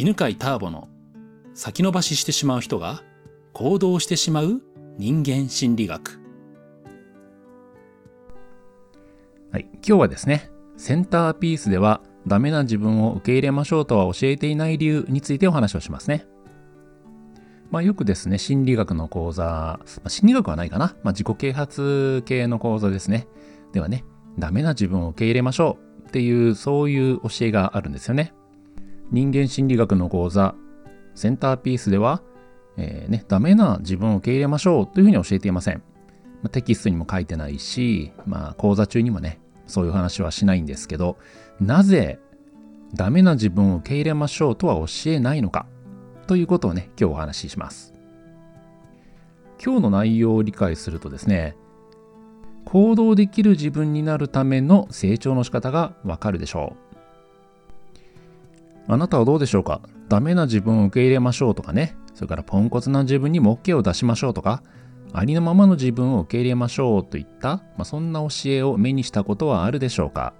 [0.00, 0.88] 犬飼ターボの
[1.52, 3.02] 先延ばししてしまう人が
[3.52, 4.62] 行動してしまう
[4.96, 6.18] 人間心理学。
[9.52, 16.26] はい、今日はですね、センターピースではダメな自分を受け入れましょうとは教えていない理由についてお話をしますね。
[17.70, 23.28] まあよくですね、心理学の講座、まあ、心理学はないかな、まあ、自己啓発系の講座ですね。
[23.74, 24.06] ではね、
[24.38, 25.76] ダメな自分を受け入れましょ
[26.06, 28.32] うっていう、そういう教えがあるんですよね。
[29.12, 30.54] 人間心理学の講座、
[31.14, 32.22] センターピースでは、
[32.76, 35.82] えー、ね、ダメな自分を受け入れましょうというふうに教えていません。
[36.42, 41.18] まあ、テキストにも書いてないし、まあ、講座中にもね、そういう話はしないんですけど、
[41.60, 42.20] なぜ
[42.94, 45.66] ダメな自分を受け入れましょうとは教えないのか
[46.26, 47.94] ということをね、今日お話しします。
[49.62, 51.56] 今日の内容を理解するとですね、
[52.64, 56.89] 行動できる自分になるための成長の仕方がわかるでしょう。
[58.92, 59.82] あなたはどうでしょうか？
[60.08, 64.64] ダメな自分を受け入れましょうとかね、それからポンコツな自分にも OK を出しましょうとか、
[65.12, 70.34] ありのままの自分を受け入れましょうといった、まあ、そんな教えを目にしたことはあるでしょうか？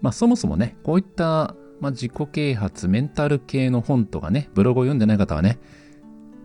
[0.00, 5.60] まあそもそもね、こういった、まあ、自己啓発、メンタル系の本とかね、ブログを読んでない方はね、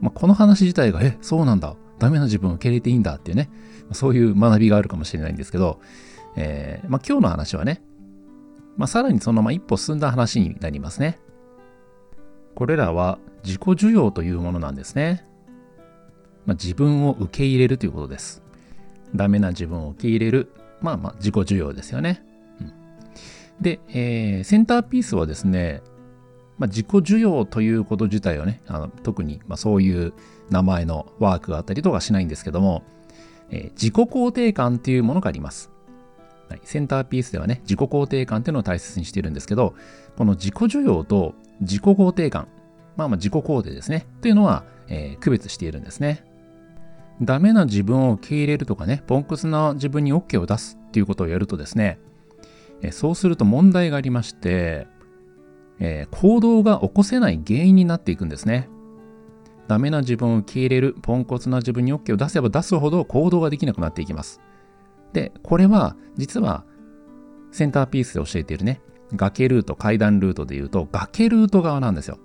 [0.01, 3.49] まあ、この話自体が、え、そうなんだ、ダメな自分を受け入れていいんだっていうね、
[3.91, 5.79] そういう学びがあるかもしれないんですけど、
[6.35, 7.81] えー、まあ、今日の話はね、
[8.77, 11.19] まあ、さらにそのまま一歩進んだ話になりますね。
[12.55, 15.25] これらは自己需要というものなんですね。
[16.45, 18.41] まあ、自分を受け入れるということです。
[19.15, 20.51] ダメな自分を受け入れる。
[20.81, 22.23] まあまあ自己需要ですよね。
[22.59, 22.73] うん、
[23.61, 25.81] で、えー、センターピースはですね、
[26.57, 30.13] まあ、自己需要ということ自体はね、あの特にまあそういう
[30.49, 32.83] 名前のワークがあったりとかしないんですけども、
[33.49, 35.72] えー、自己肯定感っていうものがあります。
[36.53, 39.73] はい、センターピースではね、自己肯定感っていうのを大切にしているんですけど、
[40.15, 42.47] この自己需要と自己肯定感、
[42.95, 46.23] まあまあ自己肯定ですね、というのは、えー、区別しているんですね。
[47.23, 51.97] ダメな自分を受け入れるとかね、ポンコツな自分に OK を出すっていうことをやるとですね、
[52.83, 54.85] えそうすると問題がありまして、
[55.79, 58.69] えー、行動が起こせない原因になっていくんですね。
[59.67, 64.39] ダメな自分を受け入れる、ポンコツな自分に OK を出せば出すほど行動ができなくなっていきます。
[65.13, 66.65] で、これは実は
[67.51, 68.81] センターピースで教えているね、
[69.15, 72.19] 崖ルート、階段ルートで言うと崖ルート側なんですよ。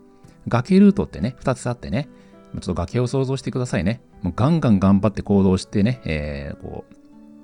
[0.49, 2.09] 崖ルートってね、2つあってね、
[2.55, 4.01] ちょっと崖を想像してくださいね。
[4.23, 6.85] もうガンガン頑張って行動してね、えー、こ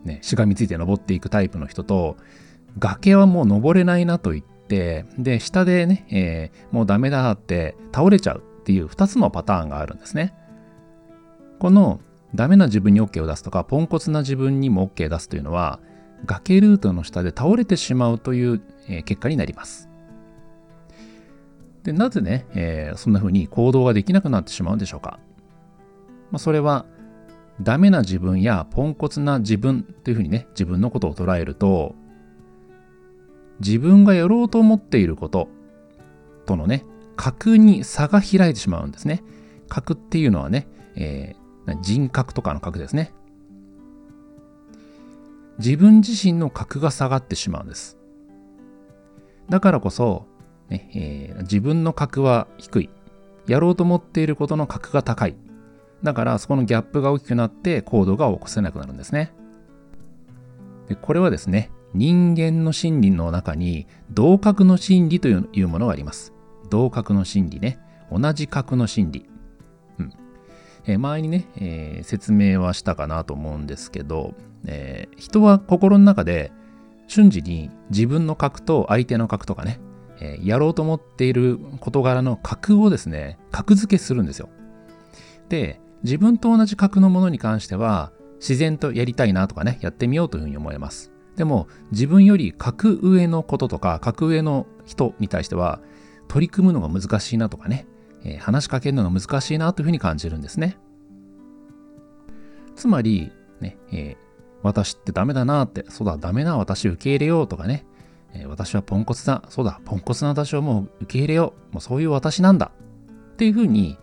[0.04, 2.16] う、ね、しがみついて登っていくタイプの人と、
[2.78, 10.34] 崖はもう登れないなと言って、で、下でね、えー、もうダメだって倒れちゃうっていう2つのパターンがあるんですね。
[11.58, 12.00] この
[12.34, 15.80] ダメな自分に OK を出すとか、ポンコツな自分にも OK 出すというのは、
[16.26, 18.62] 崖ルートの下で倒れてしまうという、
[19.04, 19.88] 結果になります。
[21.84, 25.18] で、なぜね、えー、そんな風に行動ができなくなってしまうんでしょうか。
[26.30, 26.86] まあ、それは、
[27.60, 31.94] ダメな自分やポンコツな自分というふうにね、自分のことを捉えると、
[33.60, 35.48] 自分がやろうと思っていること
[36.46, 36.84] とのね、
[37.16, 39.22] 格に差が開いてしまうんですね。
[39.68, 40.66] 格っていうのはね、
[40.96, 41.43] えー、
[41.80, 43.12] 人格とかの格ですね。
[45.58, 47.96] 自分自身の格が下がってしまうんです。
[49.48, 50.26] だからこそ、
[50.68, 52.90] ねえー、自分の格は低い。
[53.46, 55.36] やろうと思っていることの格が高い。
[56.02, 59.32] だからそこのギャップが大きくなって行動が起こせなくなるんですね。
[60.88, 66.32] でこれはですね、人間の心理の中に同格の心理というものがあります。
[66.70, 67.78] 同格の心理ね。
[68.10, 69.26] 同じ格の心理。
[70.86, 74.34] えー、前にね、えー、説明はしたかなと思うんですけど、
[74.66, 76.52] えー、人は心の中で
[77.06, 79.80] 瞬時に自分の格と相手の格とかね、
[80.20, 84.48] えー、やろうと思っている事柄の格をですね、格付けするんですよ。
[85.48, 91.12] で、自分と同じ格のものに関しては、自然とやりたいなとかね、やってみようというふうに思えます。
[91.36, 95.80] でも、自分より格上のこととか、格上の人に対しては、
[96.28, 97.86] 取り組むのが難しいなとかね、
[98.24, 100.76] えー、話しかけるのが難しいなというふうに感じるんですね。
[102.74, 103.30] つまり、
[103.60, 104.16] ね、えー、
[104.62, 107.86] 私ってダメだなって、そうだ、ダメな私受け入れようとかね、
[108.32, 109.42] えー、私はポンコツだ。
[109.48, 111.74] そうだ、ポンコツな私をもう受け入れよう。
[111.74, 112.72] もうそういう私なんだ。
[113.34, 113.96] っていうふうに、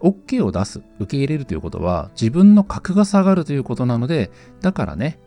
[0.00, 4.30] OK を出す、受け入れるということは、自分の格が下がるということなので、
[4.60, 5.20] だからね、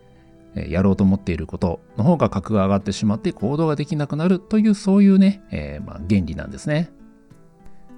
[0.55, 6.91] やろうと思っていることの方が格が上がってしまって行動ができなくなるという、そういうね、えー、まあ、原理なんですね。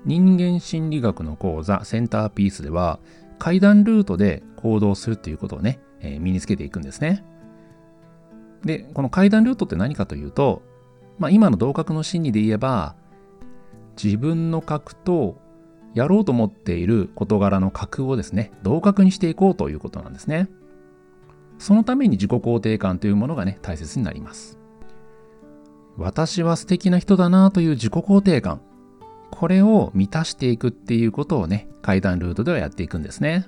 [0.06, 3.00] 人間心理学の講座、センターピースでは、
[3.40, 7.24] 階段ルートで行動するということをね、えー、身につけていくんですね。
[8.64, 10.62] で、この階段ルートって何かというと、
[11.20, 12.96] まあ、今の同格の心理で言えば、
[14.02, 15.38] 自分の格と
[15.94, 20.48] やろうと思っている事柄の格をですね、同格にしていこうということなんですね。
[21.58, 24.60] そのために自己肯定感というものがね、大切になります。
[25.98, 28.62] 私は素敵な人だなという自己肯定感。
[29.32, 33.48] これを満たしていくっていうことをね、階段ルートではやっていくんですね。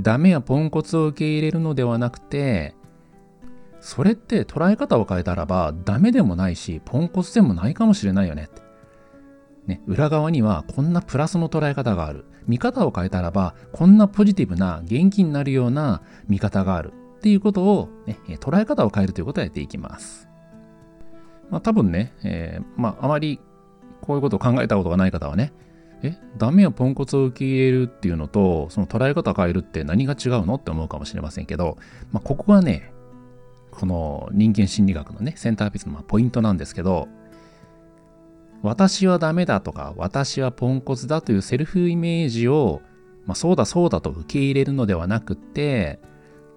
[0.00, 2.74] ダメやポンコツを受け入れるのではなくて、
[3.80, 8.48] それって捉え方を変えたらばダメでもないし、ポンコツでもないかもしれないよね。
[9.66, 12.24] ね、裏側にはこんなプラスの捉え方がある。
[12.46, 16.92] 見方を変えたらば、こんなポジティブな元気になるような見方がある。
[17.18, 20.28] っていうことを、ね、捉え方を変えるということをやっていきます。
[21.50, 23.40] まあ多分ね、えー、まああまり
[24.08, 25.52] こういうことを考えたことがない方はね、
[26.02, 31.76] え、ダメやポンコツを受け入れるっていうのと、その捉え方を変えるって何が違うのって思うかもしれませんけど、
[32.10, 32.90] まあここがね、
[33.70, 37.06] この人間心理学のね、センターピースのまポイントなんですけど、
[38.62, 42.80] 私はダメだとか、私はポンコツだというセルフイメージを、
[43.26, 46.00] まあ、そうだそうだと受け入れるのではなくて、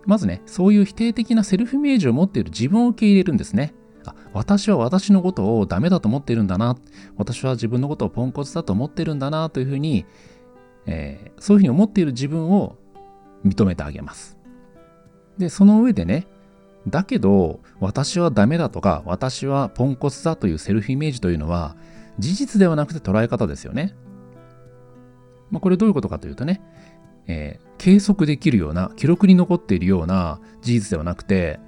[0.06, 3.74] まずね、そういう否定的なセルフイメージを持っている自分を受け入れるんですね。
[4.06, 6.78] あ私は私のことをダメだと思ってるんだな。
[7.18, 10.06] 私は自分のことをポンコツだと思ってるんだなというふうに、
[10.86, 12.78] えー、そういうふうに思っている自分を
[13.46, 14.38] 認めてあげます。
[15.38, 16.28] で、その上でね、
[16.88, 21.76] だけど、私はダメだとか、私はポンコツだというセルフイメージというのは、
[22.20, 23.96] 事実ではなくて捉え方ですよね。
[25.52, 26.62] まあ、これどういうことかというとね、
[27.28, 31.60] えー、計測できるような、記録に残っているような事実ではなくて、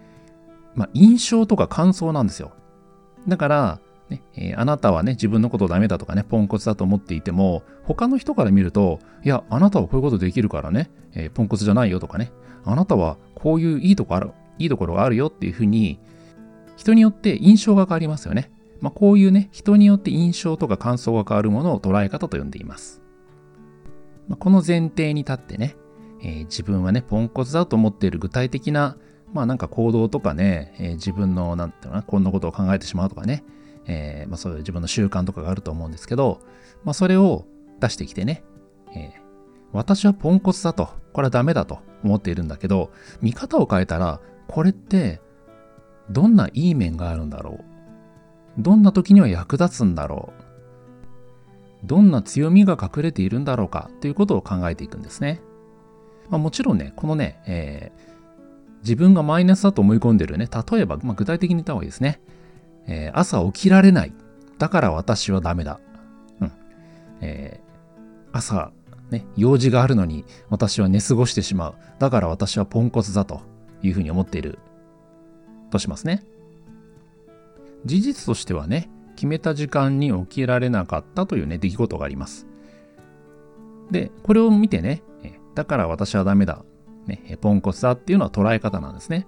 [0.76, 2.52] まあ、印象とか感想なんですよ。
[3.28, 3.80] だから、
[4.10, 12.32] ねえー、あなたはね、自分のことダメだとかね、ポンコツだと思っていても、他の人から見ると、いや、あなたはこういうことできるからね、えー、ポンコツじゃないよとかね、
[12.66, 16.00] あなたはこういういいとこある、いいところがあるよっていうふうに、
[16.76, 18.52] 人によって印象が変わりますよね。
[18.82, 23.02] まあ、こういうね、人によって印象とか感想が変わるものを捉え方と呼んでいます。
[24.28, 25.76] まあ、この前提に立ってね、
[26.22, 28.98] えー、自分はね、ポンコツだと思っている具体的な、
[29.34, 33.44] まあなんか行動とかね、えー、自分の、なんていうのかな、こんなことを考えてしまうとかね、
[33.86, 36.40] えー、まあそういう自分の習慣とかがあると思うんですけど、
[36.84, 37.46] まあそれを
[37.80, 38.44] 出してきてね、
[38.96, 39.12] えー、
[39.74, 42.92] 私はポンコツだと、これはダメだと思っているんだけど、
[43.22, 45.20] 見方を変えたら、これって
[46.10, 47.60] どんないい面があるんだろ
[48.58, 50.44] うどんな時には役立つんだろう
[51.86, 55.42] どんな強みが隠れているんだろうかということを考えていくんですね。
[56.30, 58.13] まあ、もちろんね、このね、えー、
[58.84, 62.22] 自分がマイナスだと思い込んでるね、例えば、まあ、具体的に言った方がいいですね。
[62.86, 64.14] えー、朝起きられない。
[64.58, 65.80] だから私はダメだ。
[66.42, 66.52] うん。
[67.22, 68.72] えー、朝、
[69.10, 71.76] ね、用事があるのに私は寝過ごしてしまう。
[72.00, 73.42] だから私はポンコツだと
[73.82, 74.60] いうふうに思っている
[75.72, 76.24] としますね。
[77.86, 82.48] 事実としてはね、決めた時間に起きられなかったというね、出来事があります。
[83.92, 85.04] で、これを見てね、
[85.56, 86.64] だから私はダメだ、
[87.08, 89.28] ね、ポンコツだっていうのは捉え方なんですね。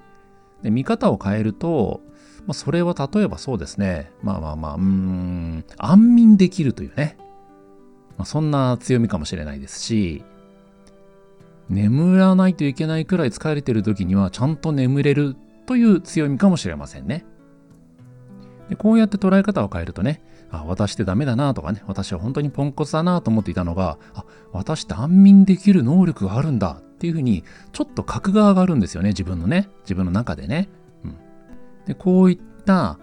[0.63, 2.01] で、見方を変えると、
[2.48, 7.18] まあ、それは例えばそうですね、まあまあまあ、うーん、安眠できるというね、
[8.18, 10.24] まあ、そんな強みかもしれないですし、
[11.69, 15.36] 眠らないといけないくらい疲れてる時にはちゃんと眠れる
[15.66, 17.25] という強みかもしれませんね。
[18.69, 30.70] でこうやって捉え方を変えるとね、あ、私ってダメだなとかね、私は本当にポンコツだなと思っていたのが、あ、私って安眠できる能力があるんだっていうふうに、ちょっと格が上がるんですよね、自分のね、自分の中でね。
[31.04, 31.18] うん、
[31.86, 32.98] で、こういった、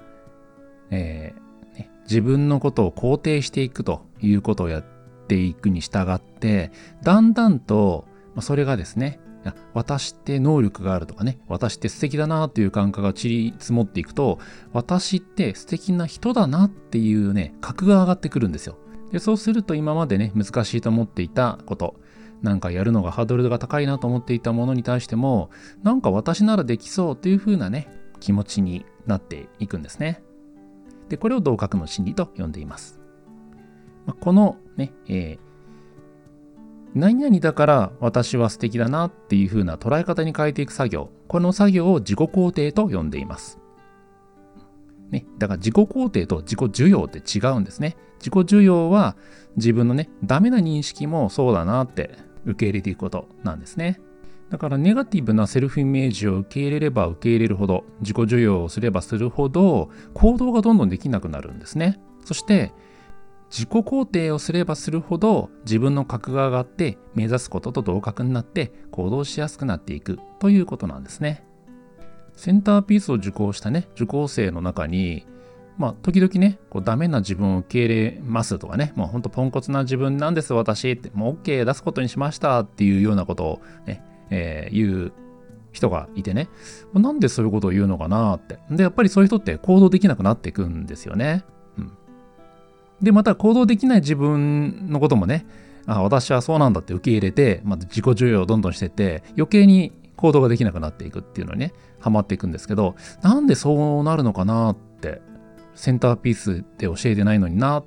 [0.90, 4.84] えーね、自分のことを肯定していくということをやっ
[5.28, 6.72] ていくに従って、
[7.02, 9.20] だんだんと、まあ、それがですね、
[9.74, 14.38] 私って能力があるとかね、私って素敵だなっていう感覚が散り積もっていくと、
[14.72, 18.78] 私って素敵な人だなっていうね、格が上がってくるんですよ。
[19.10, 21.96] で、そうすると今までね、難しいと思っていたこと、
[22.42, 25.50] なんかやるのがハードルが高いなと思っていたものに対しても、
[25.82, 27.88] なんか私ならできそうという風なね、
[28.20, 30.22] 気持ちになっていくんですね。
[31.08, 33.00] で、これを同格の心理と呼んでいます。
[34.06, 35.52] まあ、このね、えー
[36.94, 41.10] 何々だから私は素敵だなっていう風な捉え方に変えていく作業。
[41.26, 43.58] この作業を自己肯定と呼んでいます。
[45.10, 47.96] ね、だから自己肯定と自己需要って違うんですね。
[48.18, 49.16] 自己需要は
[49.56, 52.10] 自分のね、ダメな認識もそうだなって
[52.44, 54.00] 受け入れていくことなんですね。
[54.50, 61.98] だからネガティブなセルフイメージを受け入れれば受け入れるほど、自己需要をすればするほど、行動がどんどんできなくなるんですね。
[62.24, 62.72] そして、
[63.50, 71.44] 自己肯定をすればするほど自分の格が上がって目指すことと同格になって行動しやすくなっていくということなんですね。
[72.34, 75.26] センターピースを受講したね、受講生の中に、
[75.78, 85.12] まあ、時々ね、こうダメな自分を受け入れますとかね、もうほんとポンコツな自分なんです私って、もう OK 出すことにしましたっていうようなことをね、えー、言う
[85.72, 86.48] 人がいてね、
[86.94, 88.58] なんでそういうことを言うのかなって。
[88.70, 91.44] で、やっぱりそういう人って行動できなくなっていくんですよね。
[91.78, 91.92] うん。
[93.00, 95.46] で、また行動できない自分のこともね、
[95.86, 105.20] あ私はそうなんだって受け入れて、まあ、自己需要をどんどんしてって余計に行動ができなくなっていくっていうのにねハマっていくんですけどなんでそうなるのかなって
[105.74, 107.84] センターピースで教えてないのになっ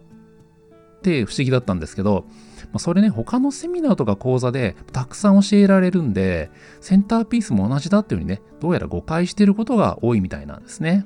[1.02, 2.26] て不思議だったんですけど、
[2.72, 6.50] ま、それね他のセミナーとか講座でたくさん教えられるんで
[6.82, 11.06] センターピースも同じだっていうふうにねどうやら誤解してることが多いみたいなんですね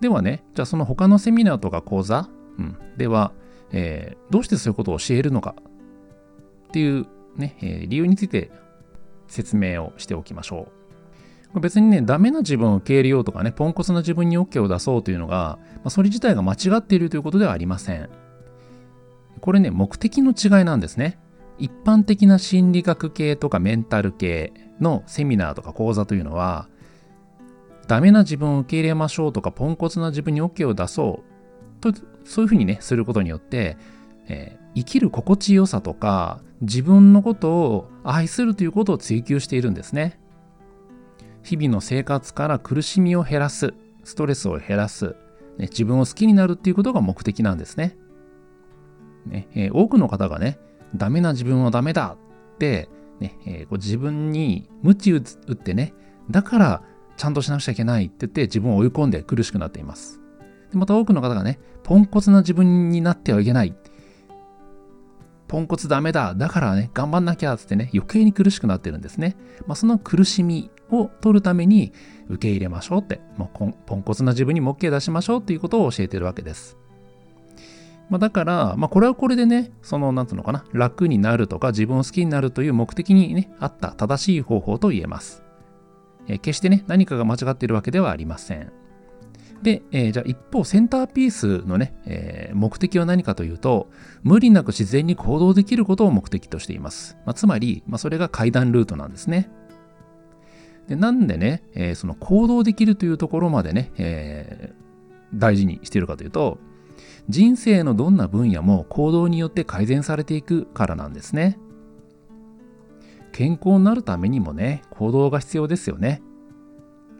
[0.00, 2.28] ではねじゃあその他のセミナーとか講座、
[2.58, 3.32] うん、では
[3.76, 5.56] えー、どうしてそういうことを教えるのか
[6.68, 7.06] っていう
[7.36, 8.52] ね、えー、理由について
[9.26, 10.83] 説明をしておきましょう。
[11.60, 18.08] 別にね、ダメな自分を受け入れようとかね、ポンコツな自分に OK を出そうというのが、まあ、それ自体が間違っているということではありません。
[19.40, 21.18] これね、目的の違いなんですね。
[21.58, 26.68] 一般的な心理学系とかメンタル系のセミナーとか講座というのは、
[27.86, 31.22] ダメな自分を受け入れましょうとか、ポンコツな自分に OK を出そ
[31.88, 31.92] うと
[32.24, 33.76] そういうふうにね、することによって、
[34.26, 40.18] えー、生きる心地よさとか、自分のことを愛するということを追求しているんですね。
[41.44, 45.14] 日々の生活から苦しみを減らす、ストレスを減らす、
[45.58, 47.96] ね、自分を好きになるっていうことが目的なんですね。
[49.26, 50.58] ねえー、多くの方がね、
[50.96, 52.16] ダメな自分はダメだ
[52.54, 52.88] って、
[53.20, 55.22] ねえー、こう自分に鞭打っ
[55.54, 55.94] てね、
[56.30, 56.82] だから
[57.16, 60.20] ちゃんとしなくちゃいけないって言って自分を追い込んで苦しくなっています。
[60.72, 63.74] でまた多くの方がね、ポンコツな自分になってはいけない。
[65.46, 66.34] ポンコツダメだ。
[66.34, 69.36] だからね、頑張んなきゃってね、余計に苦しくなってるんですね。
[69.66, 70.70] まあ、その苦しみ
[71.00, 71.92] を取るために
[72.28, 76.78] 受け入れましょうって、もうポンコツな自分にも OK 出しましょうっていうことを教えてるわけです。
[78.10, 85.42] まあ、だから、まあ、これはこれでね、その、なんつうのかな、楽になるとか自分を好きになるという目的にね、あった正しい方法と言えます。
[86.28, 88.72] え決してね、何かが間違っているわけではありません。
[89.62, 93.88] で、えー、じゃあ一方、センターピースのね、えー、目的は何かというと、
[94.22, 97.16] 無理なく自然に行動できることを目的としています。
[97.24, 99.50] まあ、つまり、まあ、それが階段ルートなんですね。
[100.88, 106.58] でなんでね、えー、その行動できるというところまでね、えー、大事にしているかというと、
[107.28, 111.58] 人生のどんな分野も行動によって改善されていくからなんですね。
[113.32, 116.22] 健康になるためにもね、行動が必要ですよね。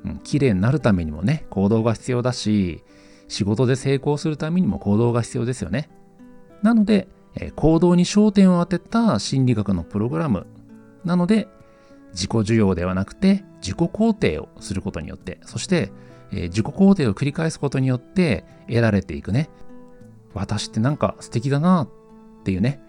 [0.04, 2.84] うん、綺麗になるためにもね、行動が必要だし、
[3.28, 5.88] 仕事で成功するためにも行動が必要ですよね。
[6.62, 10.46] なので、え行動に焦点を当てた心理学のプログラム
[11.04, 11.48] なので、
[12.14, 15.92] 自己需要ではなくて自己肯定をすることによって、そして、
[16.32, 19.50] え自己肯定を繰り返すことによって得られていくね、
[20.32, 22.80] 私ってなんか素敵だなっていうね、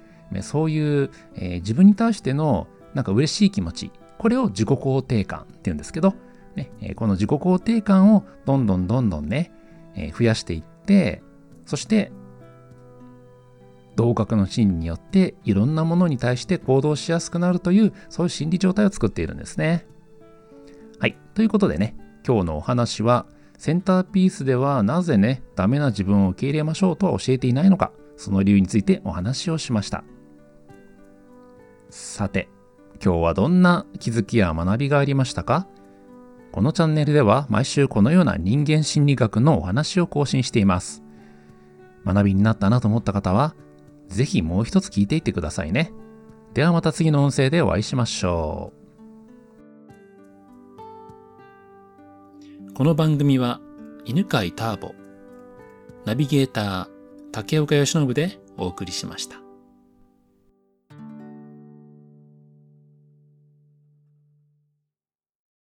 [0.41, 6.13] そういう、えー、自分に対してのなんか嬉しい気持ち、これを自己肯定感っていうんですけど、
[6.55, 9.51] ね、この自己肯定感をどんどんどんどんね
[9.95, 11.21] え、増やしていって、
[11.65, 12.11] そして、
[13.95, 19.85] 同格の心理によっていろんなものに対して行動しやすくなるという、そういう心理状態を作っているんですね。
[20.99, 21.17] はい。
[21.33, 21.95] ということでね、
[22.27, 23.25] 今日のお話は、
[23.57, 30.03] センターピースではなぜね、ダメな自分を受け入れましょうとは教えていないのか、その理由についてお話をしました。
[31.89, 32.49] さて、
[33.03, 35.67] 今日はどんな気づきや学びがありましたか？
[36.51, 41.03] このチャンネルでは毎週このような人間心理学のお話を更新しています。
[42.05, 43.55] 学びになったなと思った方は、
[44.07, 45.91] ぜひもう一つ聞いていってくださいね。
[46.53, 48.71] ではまた次の音声でお会いしましょ
[52.69, 52.73] う。
[52.73, 53.61] この番組は
[54.05, 54.93] 犬飼ターボ、
[56.05, 56.87] ナビゲーター
[57.31, 59.44] 竹岡由伸でお送りしました。